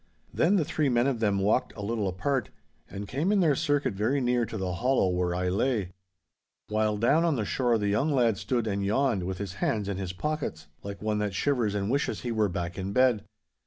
'Then 0.33 0.55
the 0.55 0.65
three 0.65 0.89
men 0.89 1.05
of 1.05 1.19
them 1.19 1.37
walked 1.37 1.73
a 1.77 1.81
little 1.83 2.07
apart, 2.07 2.49
and 2.89 3.07
came 3.07 3.31
in 3.31 3.39
their 3.39 3.53
circuit 3.55 3.93
very 3.93 4.19
near 4.19 4.47
to 4.47 4.57
the 4.57 4.73
hollow 4.73 5.07
where 5.09 5.35
I 5.35 5.47
lay. 5.47 5.91
While 6.69 6.97
down 6.97 7.23
on 7.23 7.35
the 7.35 7.45
shore 7.45 7.77
the 7.77 7.89
young 7.89 8.11
lad 8.11 8.39
stood 8.39 8.65
and 8.65 8.83
yawned, 8.83 9.21
with 9.23 9.37
his 9.37 9.53
hands 9.61 9.87
in 9.87 9.97
his 9.97 10.11
pockets, 10.11 10.65
like 10.81 11.03
one 11.03 11.19
that 11.19 11.35
shivers 11.35 11.75
and 11.75 11.91
wishes 11.91 12.21
he 12.21 12.31
were 12.31 12.49
back 12.49 12.79
in 12.79 12.93
bed. 12.93 13.25